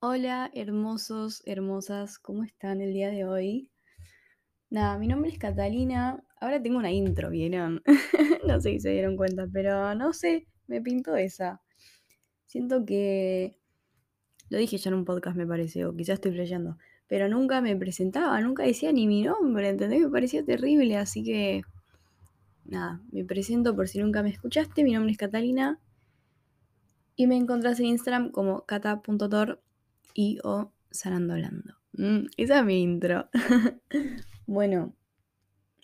[0.00, 3.68] Hola, hermosos, hermosas, ¿cómo están el día de hoy?
[4.70, 6.22] Nada, mi nombre es Catalina.
[6.40, 7.82] Ahora tengo una intro, ¿vieron?
[8.46, 11.62] no sé si se dieron cuenta, pero no sé, me pintó esa.
[12.46, 13.56] Siento que.
[14.50, 16.78] Lo dije ya en un podcast, me parece, o quizás estoy flasheando.
[17.08, 20.00] Pero nunca me presentaba, nunca decía ni mi nombre, ¿entendés?
[20.00, 21.62] Me parecía terrible, así que.
[22.64, 24.84] Nada, me presento por si nunca me escuchaste.
[24.84, 25.80] Mi nombre es Catalina.
[27.16, 29.60] Y me encontrás en Instagram como cata.tor
[30.18, 31.74] y o Sarandolando.
[31.92, 33.28] Mm, esa es mi intro.
[34.48, 34.96] bueno,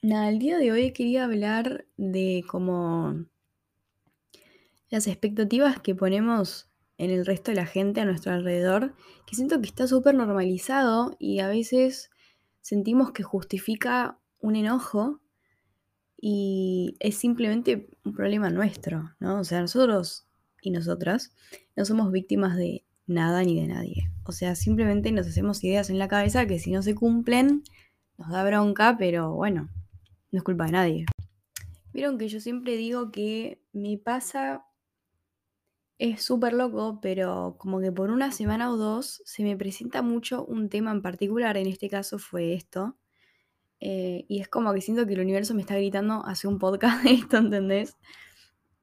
[0.03, 3.27] nada, el día de hoy quería hablar de cómo
[4.91, 6.69] las expectativas que ponemos
[6.99, 11.15] en el resto de la gente a nuestro alrededor, que siento que está súper normalizado
[11.21, 12.11] y a veces
[12.61, 15.21] sentimos que justifica un enojo
[16.21, 19.39] y es simplemente un problema nuestro, ¿no?
[19.39, 20.27] O sea, nosotros
[20.61, 21.37] y nosotras
[21.77, 24.11] no somos víctimas de nada ni de nadie.
[24.25, 27.63] O sea, simplemente nos hacemos ideas en la cabeza que si no se cumplen
[28.17, 29.69] nos da bronca, pero bueno,
[30.31, 31.07] no es culpa de nadie.
[31.93, 34.65] Vieron que yo siempre digo que me pasa,
[35.99, 40.45] es súper loco, pero como que por una semana o dos se me presenta mucho
[40.45, 42.97] un tema en particular, en este caso fue esto,
[43.81, 47.03] eh, y es como que siento que el universo me está gritando hace un podcast
[47.05, 47.97] de esto, ¿entendés?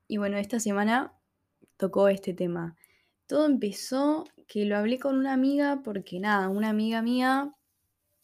[0.08, 1.14] Y bueno, esta semana
[1.78, 2.76] tocó este tema.
[3.32, 7.56] Todo empezó que lo hablé con una amiga porque nada, una amiga mía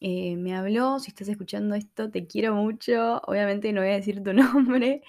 [0.01, 4.21] eh, me habló, si estás escuchando esto, te quiero mucho, obviamente no voy a decir
[4.21, 5.03] tu nombre,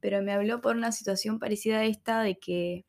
[0.00, 2.84] pero me habló por una situación parecida a esta de que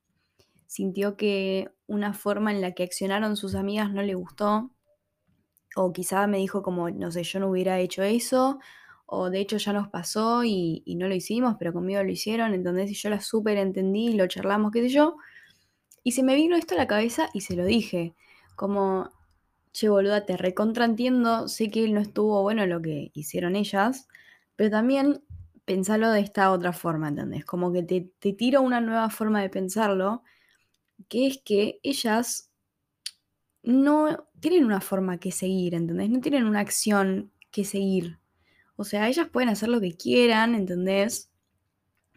[0.68, 4.70] sintió que una forma en la que accionaron sus amigas no le gustó,
[5.78, 8.60] o quizá me dijo como, no sé, yo no hubiera hecho eso,
[9.06, 12.54] o de hecho ya nos pasó y, y no lo hicimos, pero conmigo lo hicieron,
[12.54, 15.16] entonces yo la súper entendí, lo charlamos, qué sé yo,
[16.04, 18.16] y se me vino esto a la cabeza y se lo dije,
[18.56, 19.12] como,
[19.72, 24.08] che boluda, te recontraentiendo, sé que él no estuvo bueno lo que hicieron ellas,
[24.56, 25.24] pero también
[25.66, 27.46] pensalo de esta otra forma, ¿entendés?
[27.46, 30.24] Como que te, te tiro una nueva forma de pensarlo,
[31.08, 32.52] que es que ellas
[33.64, 36.10] no tienen una forma que seguir, ¿entendés?
[36.10, 38.20] No tienen una acción que seguir.
[38.76, 41.30] O sea, ellas pueden hacer lo que quieran, ¿entendés?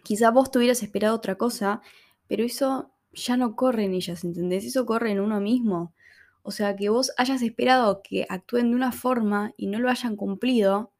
[0.02, 1.82] Quizá vos tuvieras esperado otra cosa,
[2.28, 4.64] pero eso ya no corre en ellas, ¿entendés?
[4.64, 5.94] Eso corre en uno mismo.
[6.42, 10.16] O sea, que vos hayas esperado que actúen de una forma y no lo hayan
[10.16, 10.92] cumplido,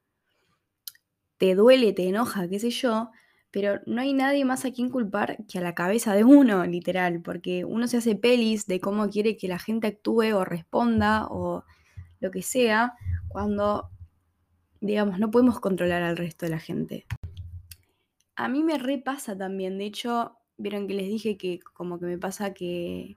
[1.39, 3.11] te duele, te enoja, qué sé yo,
[3.50, 7.21] pero no hay nadie más a quien culpar que a la cabeza de uno, literal,
[7.21, 11.65] porque uno se hace pelis de cómo quiere que la gente actúe o responda o
[12.21, 12.94] lo que sea,
[13.29, 13.91] cuando,
[14.81, 17.06] digamos, no podemos controlar al resto de la gente.
[18.37, 22.19] A mí me repasa también, de hecho, vieron que les dije que como que me
[22.19, 23.17] pasa que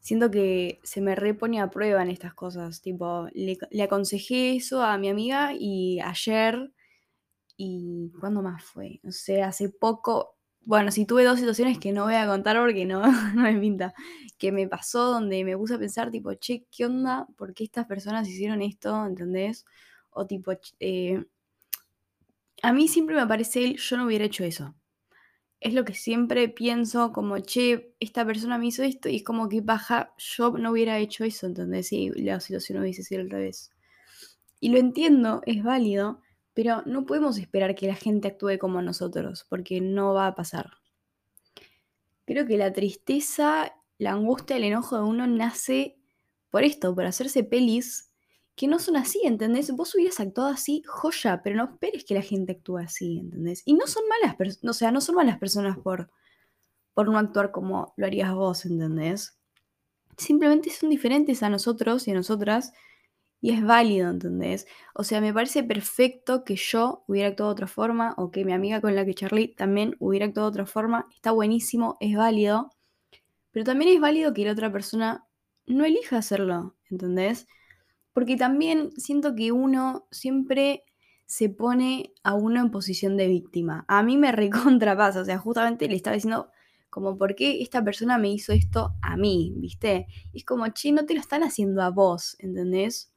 [0.00, 2.82] siento que se me repone a prueba en estas cosas.
[2.82, 6.72] Tipo, le, aconsejé eso a mi amiga y ayer,
[7.56, 9.00] y ¿cuándo más fue?
[9.02, 12.84] No sé, hace poco, bueno, sí tuve dos situaciones que no voy a contar porque
[12.84, 13.02] no,
[13.34, 13.94] no me pinta,
[14.38, 17.26] que me pasó donde me puse a pensar, tipo, che, ¿qué onda?
[17.36, 19.06] ¿Por qué estas personas hicieron esto?
[19.06, 19.64] ¿Entendés?
[20.10, 21.24] O tipo, eh,
[22.62, 24.74] a mí siempre me parece él, yo no hubiera hecho eso
[25.60, 29.48] es lo que siempre pienso, como, che, esta persona me hizo esto, y es como
[29.48, 31.88] que baja, yo no hubiera hecho eso, ¿entendés?
[31.88, 33.70] Si la situación hubiese sido al revés.
[34.60, 36.20] Y lo entiendo, es válido,
[36.54, 40.72] pero no podemos esperar que la gente actúe como nosotros, porque no va a pasar.
[42.26, 45.96] Creo que la tristeza, la angustia, el enojo de uno nace
[46.50, 48.10] por esto, por hacerse pelis
[48.56, 49.70] que no son así, ¿entendés?
[49.70, 53.62] Vos hubieras actuado así, joya, pero no esperes que la gente actúe así, ¿entendés?
[53.66, 56.10] Y no son malas personas, o sea, no son malas personas por,
[56.94, 59.38] por no actuar como lo harías vos, ¿entendés?
[60.16, 62.72] Simplemente son diferentes a nosotros y a nosotras
[63.42, 64.66] y es válido, ¿entendés?
[64.94, 68.54] O sea, me parece perfecto que yo hubiera actuado de otra forma o que mi
[68.54, 71.06] amiga con la que Charlie también hubiera actuado de otra forma.
[71.14, 72.70] Está buenísimo, es válido.
[73.50, 75.26] Pero también es válido que la otra persona
[75.66, 77.46] no elija hacerlo, ¿entendés?
[78.16, 80.84] Porque también siento que uno siempre
[81.26, 83.84] se pone a uno en posición de víctima.
[83.88, 86.50] A mí me recontrapasa, o sea, justamente le estaba diciendo
[86.88, 89.52] como, ¿por qué esta persona me hizo esto a mí?
[89.58, 90.06] ¿Viste?
[90.32, 93.12] Es como, che, no te lo están haciendo a vos, ¿entendés?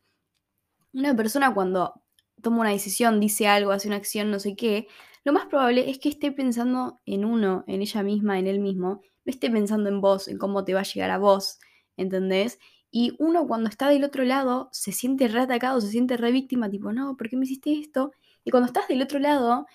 [0.92, 1.94] Una persona cuando
[2.42, 4.88] toma una decisión, dice algo, hace una acción, no sé qué,
[5.24, 9.00] lo más probable es que esté pensando en uno, en ella misma, en él mismo,
[9.24, 11.58] no esté pensando en vos, en cómo te va a llegar a vos,
[11.96, 12.60] ¿entendés?
[12.92, 16.70] Y uno cuando está del otro lado se siente re atacado, se siente re víctima,
[16.70, 18.12] tipo, no, ¿por qué me hiciste esto?
[18.44, 19.68] Y cuando estás del otro lado,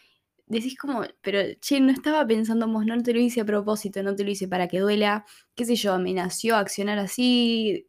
[0.47, 4.03] decís como, pero che, no estaba pensando en vos, no te lo hice a propósito,
[4.03, 5.25] no te lo hice para que duela,
[5.55, 7.87] qué sé yo, me nació accionar así,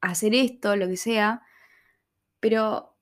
[0.00, 1.42] hacer esto, lo que sea,
[2.40, 2.96] pero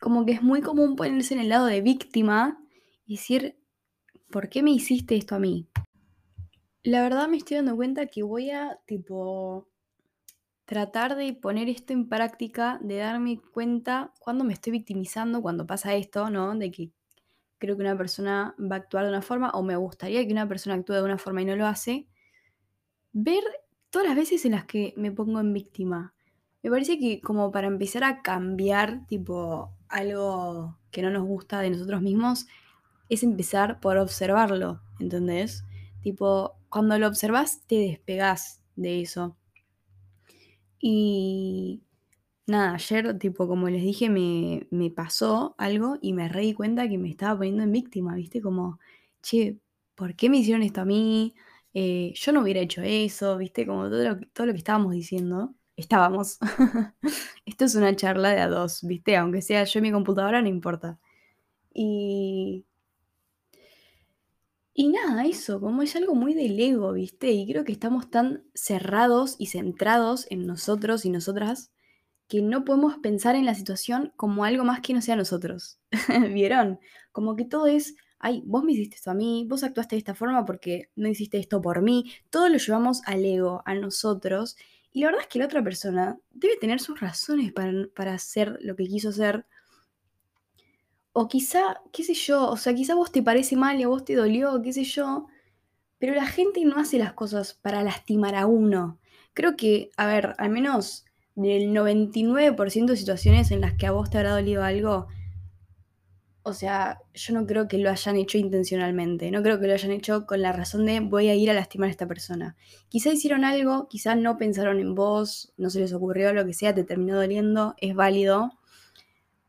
[0.00, 2.58] como que es muy común ponerse en el lado de víctima
[3.04, 3.58] y decir,
[4.30, 5.68] ¿por qué me hiciste esto a mí?
[6.82, 9.68] La verdad me estoy dando cuenta que voy a, tipo,
[10.70, 15.96] tratar de poner esto en práctica, de darme cuenta cuando me estoy victimizando, cuando pasa
[15.96, 16.54] esto, ¿no?
[16.54, 16.92] De que
[17.58, 20.46] creo que una persona va a actuar de una forma o me gustaría que una
[20.46, 22.06] persona actúe de una forma y no lo hace.
[23.12, 23.42] Ver
[23.90, 26.14] todas las veces en las que me pongo en víctima.
[26.62, 31.70] Me parece que como para empezar a cambiar, tipo, algo que no nos gusta de
[31.70, 32.46] nosotros mismos,
[33.08, 35.64] es empezar por observarlo, ¿entendés?
[36.00, 39.36] Tipo, cuando lo observas, te despegás de eso.
[40.80, 41.82] Y
[42.46, 46.88] nada, ayer, tipo, como les dije, me, me pasó algo y me re di cuenta
[46.88, 48.40] que me estaba poniendo en víctima, ¿viste?
[48.42, 48.78] Como,
[49.22, 49.58] che,
[49.94, 51.34] ¿por qué me hicieron esto a mí?
[51.74, 53.66] Eh, yo no hubiera hecho eso, ¿viste?
[53.66, 55.54] Como todo lo, todo lo que estábamos diciendo.
[55.76, 56.38] Estábamos.
[57.46, 59.16] Esto es una charla de a dos, ¿viste?
[59.16, 60.98] Aunque sea yo y mi computadora, no importa.
[61.74, 62.66] Y
[64.80, 67.32] y nada, eso, como es algo muy del ego, ¿viste?
[67.32, 71.70] Y creo que estamos tan cerrados y centrados en nosotros y nosotras
[72.28, 75.78] que no podemos pensar en la situación como algo más que no sea nosotros.
[76.32, 76.80] ¿Vieron?
[77.12, 80.14] Como que todo es, ay, vos me hiciste esto a mí, vos actuaste de esta
[80.14, 82.10] forma porque no hiciste esto por mí.
[82.30, 84.56] Todo lo llevamos al ego, a nosotros.
[84.92, 88.56] Y la verdad es que la otra persona debe tener sus razones para, para hacer
[88.62, 89.44] lo que quiso hacer
[91.12, 94.04] o quizá, qué sé yo, o sea, quizá vos te parece mal y a vos
[94.04, 95.26] te dolió, qué sé yo,
[95.98, 98.98] pero la gente no hace las cosas para lastimar a uno.
[99.34, 101.04] Creo que, a ver, al menos
[101.34, 105.08] del 99% de situaciones en las que a vos te habrá dolido algo,
[106.42, 109.90] o sea, yo no creo que lo hayan hecho intencionalmente, no creo que lo hayan
[109.90, 112.56] hecho con la razón de voy a ir a lastimar a esta persona.
[112.88, 116.74] Quizá hicieron algo, quizá no pensaron en vos, no se les ocurrió, lo que sea,
[116.74, 118.52] te terminó doliendo, es válido,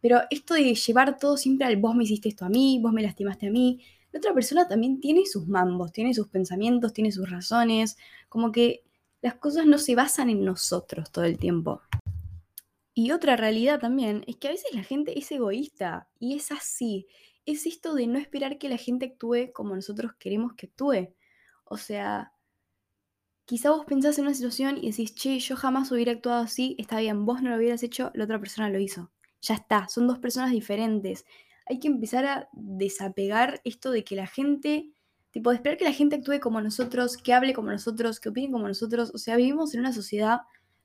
[0.02, 3.04] pero esto de llevar todo siempre al vos me hiciste esto a mí, vos me
[3.04, 3.82] lastimaste a mí,
[4.12, 8.84] la otra persona también tiene sus mambos, tiene sus pensamientos, tiene sus razones, como que
[9.22, 11.82] las cosas no se basan en nosotros todo el tiempo.
[12.94, 17.08] Y otra realidad también es que a veces la gente es egoísta y es así.
[17.46, 21.14] Es esto de no esperar que la gente actúe como nosotros queremos que actúe.
[21.64, 22.34] O sea,
[23.46, 27.00] quizá vos pensás en una situación y decís, che, yo jamás hubiera actuado así, está
[27.00, 29.10] bien, vos no lo hubieras hecho, la otra persona lo hizo
[29.42, 31.26] ya está, son dos personas diferentes.
[31.68, 34.92] Hay que empezar a desapegar esto de que la gente,
[35.32, 38.52] tipo, de esperar que la gente actúe como nosotros, que hable como nosotros, que opine
[38.52, 39.12] como nosotros.
[39.14, 40.42] O sea, vivimos en una sociedad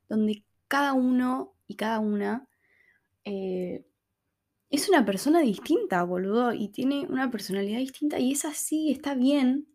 [0.09, 2.47] donde cada uno y cada una
[3.25, 3.85] eh,
[4.69, 9.67] es una persona distinta, boludo, y tiene una personalidad distinta y es así, está bien.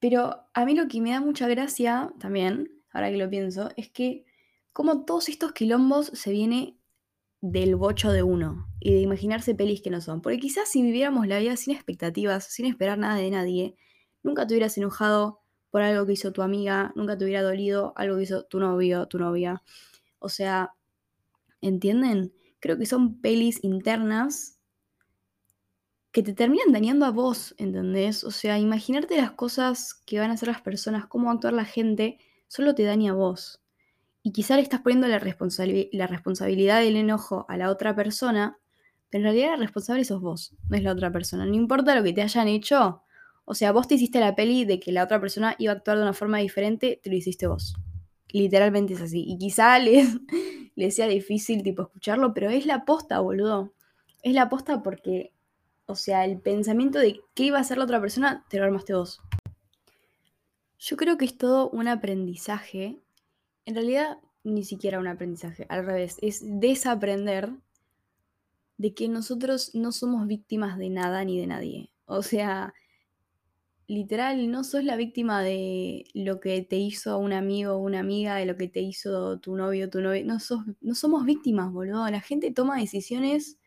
[0.00, 3.90] Pero a mí lo que me da mucha gracia también, ahora que lo pienso, es
[3.90, 4.24] que
[4.72, 6.78] como todos estos quilombos se viene
[7.50, 10.20] del bocho de uno y de imaginarse pelis que no son.
[10.20, 13.76] Porque quizás si viviéramos la vida sin expectativas, sin esperar nada de nadie,
[14.22, 15.40] nunca te hubieras enojado
[15.70, 19.06] por algo que hizo tu amiga, nunca te hubiera dolido algo que hizo tu novio,
[19.06, 19.62] tu novia.
[20.18, 20.72] O sea,
[21.60, 22.32] ¿entienden?
[22.60, 24.58] Creo que son pelis internas
[26.10, 28.24] que te terminan dañando a vos, ¿entendés?
[28.24, 32.18] O sea, imaginarte las cosas que van a hacer las personas, cómo actuar la gente,
[32.48, 33.60] solo te daña a vos
[34.26, 38.58] y quizá le estás poniendo la, la responsabilidad del enojo a la otra persona,
[39.08, 41.46] pero en realidad el responsable sos vos, no es la otra persona.
[41.46, 43.04] No importa lo que te hayan hecho,
[43.44, 45.98] o sea, vos te hiciste la peli de que la otra persona iba a actuar
[45.98, 47.76] de una forma diferente, te lo hiciste vos.
[48.32, 49.22] Literalmente es así.
[49.28, 50.18] Y quizá les,
[50.92, 53.74] sea difícil tipo escucharlo, pero es la posta, boludo.
[54.24, 55.34] Es la posta porque,
[55.86, 58.92] o sea, el pensamiento de qué iba a hacer la otra persona, te lo armaste
[58.92, 59.20] vos.
[60.80, 63.05] Yo creo que es todo un aprendizaje
[63.66, 67.50] en realidad, ni siquiera un aprendizaje, al revés, es desaprender
[68.78, 71.90] de que nosotros no somos víctimas de nada ni de nadie.
[72.04, 72.72] O sea,
[73.88, 78.36] literal, no sos la víctima de lo que te hizo un amigo o una amiga,
[78.36, 80.24] de lo que te hizo tu novio tu novia.
[80.24, 80.38] No,
[80.80, 82.08] no somos víctimas, boludo.
[82.08, 83.58] La gente toma decisiones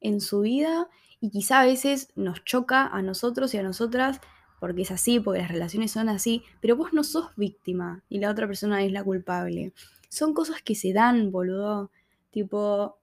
[0.00, 0.88] en su vida
[1.20, 4.20] y quizá a veces nos choca a nosotros y a nosotras
[4.64, 8.30] porque es así, porque las relaciones son así, pero vos no sos víctima y la
[8.30, 9.74] otra persona es la culpable.
[10.08, 11.90] Son cosas que se dan, boludo.
[12.30, 12.96] Tipo,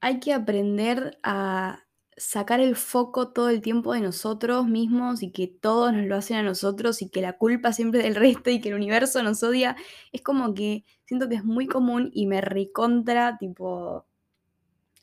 [0.00, 1.82] hay que aprender a
[2.16, 6.36] sacar el foco todo el tiempo de nosotros mismos y que todos nos lo hacen
[6.36, 9.74] a nosotros y que la culpa siempre del resto y que el universo nos odia.
[10.12, 14.06] Es como que siento que es muy común y me recontra, tipo,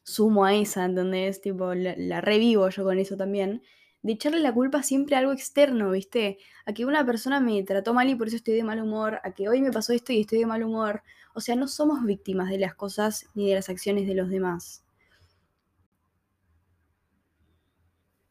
[0.03, 1.41] sumo a esa, ¿entendés?
[1.41, 3.61] Tipo, la revivo yo con eso también
[4.01, 6.37] de echarle la culpa siempre a algo externo, ¿viste?
[6.65, 9.31] A que una persona me trató mal y por eso estoy de mal humor, a
[9.33, 11.03] que hoy me pasó esto y estoy de mal humor.
[11.33, 14.83] O sea, no somos víctimas de las cosas ni de las acciones de los demás.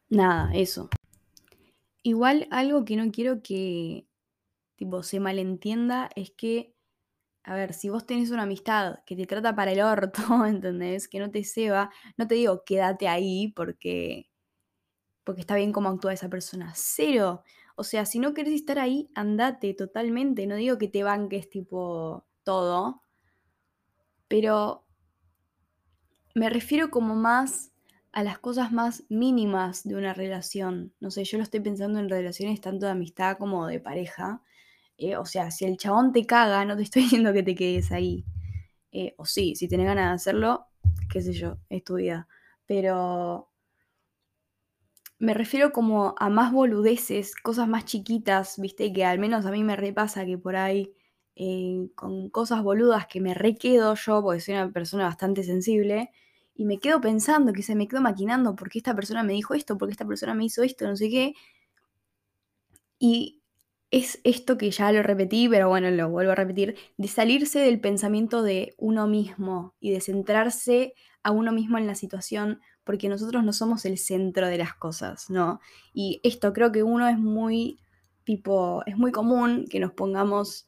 [0.09, 0.89] Nada, eso.
[2.01, 4.07] Igual algo que no quiero que
[4.75, 6.73] tipo se malentienda es que
[7.43, 11.07] a ver, si vos tenés una amistad que te trata para el orto, ¿entendés?
[11.07, 14.28] Que no te ceba, no te digo quédate ahí porque
[15.29, 16.73] porque está bien cómo actúa esa persona.
[16.75, 17.43] Cero.
[17.75, 20.47] O sea, si no querés estar ahí, andate totalmente.
[20.47, 23.03] No digo que te banques tipo todo.
[24.27, 24.87] Pero
[26.33, 27.73] me refiero como más
[28.11, 30.95] a las cosas más mínimas de una relación.
[30.99, 34.41] No sé, yo lo estoy pensando en relaciones tanto de amistad como de pareja.
[34.97, 37.91] Eh, o sea, si el chabón te caga, no te estoy diciendo que te quedes
[37.91, 38.25] ahí.
[38.91, 40.65] Eh, o sí, si tenés ganas de hacerlo,
[41.07, 42.27] qué sé yo, es tu vida.
[42.65, 43.48] Pero
[45.19, 49.63] me refiero como a más boludeces, cosas más chiquitas, viste, que al menos a mí
[49.63, 50.93] me repasa que por ahí
[51.35, 56.11] eh, con cosas boludas que me requedo yo, porque soy una persona bastante sensible,
[56.55, 59.77] y me quedo pensando, que se me quedo maquinando, porque esta persona me dijo esto,
[59.77, 61.33] porque esta persona me hizo esto, no sé qué.
[62.99, 63.41] Y
[63.91, 67.79] es esto que ya lo repetí, pero bueno, lo vuelvo a repetir, de salirse del
[67.81, 73.43] pensamiento de uno mismo y de centrarse a uno mismo en la situación, porque nosotros
[73.43, 75.59] no somos el centro de las cosas, ¿no?
[75.93, 77.79] Y esto creo que uno es muy,
[78.23, 80.65] tipo, es muy común que nos pongamos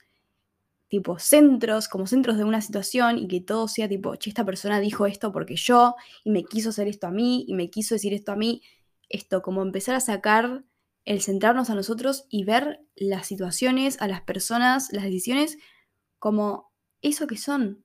[0.88, 4.80] tipo centros, como centros de una situación y que todo sea tipo, che, esta persona
[4.80, 8.14] dijo esto porque yo, y me quiso hacer esto a mí, y me quiso decir
[8.14, 8.62] esto a mí,
[9.10, 10.64] esto, como empezar a sacar
[11.06, 15.58] el centrarnos a nosotros y ver las situaciones, a las personas, las decisiones
[16.20, 17.84] como eso que son,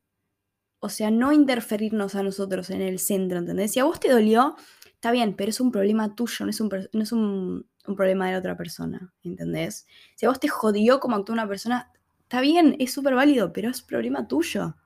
[0.80, 3.72] o sea, no interferirnos a nosotros en el centro, ¿entendés?
[3.72, 4.56] Si a vos te dolió,
[4.94, 7.66] está bien, pero es un problema tuyo, no es un, no es un,
[7.96, 9.86] problema de la otra persona, ¿entendés?
[10.16, 11.92] Si a vos te jodió como actuó una persona,
[12.22, 14.76] está bien, es súper válido, pero es problema tuyo,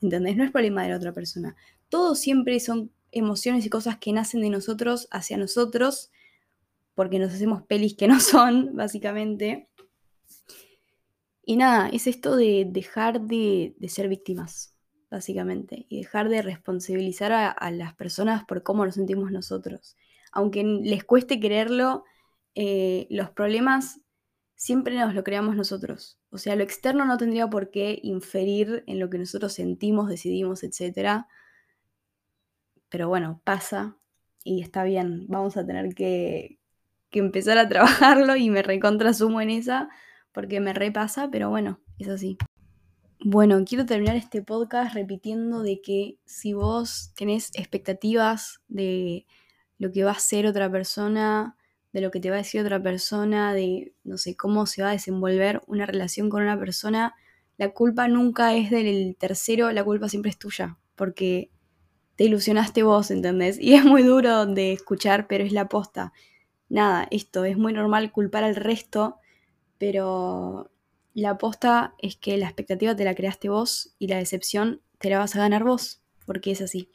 [0.00, 0.36] ¿entendés?
[0.36, 1.56] No es problema de la otra persona.
[1.90, 6.10] Todo siempre son emociones y cosas que nacen de nosotros hacia nosotros,
[6.94, 9.68] porque nos hacemos pelis que no son, básicamente.
[11.44, 14.71] Y nada, es esto de dejar de, de ser víctimas
[15.12, 19.94] básicamente, y dejar de responsabilizar a, las personas por cómo nos sentimos nosotros.
[20.32, 22.04] Aunque les cueste creerlo,
[22.54, 24.00] eh, los problemas
[24.56, 26.18] siempre nos lo creamos nosotros.
[26.30, 30.62] O sea, lo externo no tendría por qué inferir en lo que nosotros sentimos, decidimos,
[30.62, 31.26] etc.
[32.88, 33.98] Pero bueno, pasa
[34.44, 35.26] y está bien.
[35.28, 36.58] Vamos a tener que,
[37.10, 39.90] que empezar a trabajarlo y me recontrasumo en esa
[40.32, 42.38] porque me repasa, pero bueno, es así.
[43.24, 49.26] Bueno, quiero terminar este podcast repitiendo de que si vos tenés expectativas de
[49.78, 51.56] lo que va a ser otra persona,
[51.92, 54.88] de lo que te va a decir otra persona, de no sé cómo se va
[54.88, 57.14] a desenvolver una relación con una persona,
[57.58, 61.52] la culpa nunca es del tercero, la culpa siempre es tuya, porque
[62.16, 63.56] te ilusionaste vos, ¿entendés?
[63.60, 66.12] Y es muy duro de escuchar, pero es la posta.
[66.68, 69.18] Nada, esto es muy normal culpar al resto,
[69.78, 70.71] pero
[71.14, 75.18] la aposta es que la expectativa te la creaste vos y la decepción te la
[75.18, 76.88] vas a ganar vos, porque es así.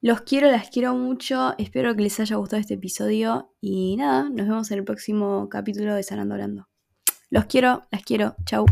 [0.00, 4.46] Los quiero, las quiero mucho, espero que les haya gustado este episodio y nada, nos
[4.46, 6.68] vemos en el próximo capítulo de Sanando Hablando.
[7.30, 8.66] Los quiero, las quiero, chau.